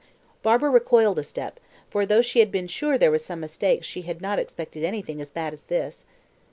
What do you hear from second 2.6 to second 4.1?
sure there was some mistake she